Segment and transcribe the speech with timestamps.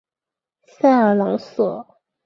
[0.65, 1.99] 塞尔朗索。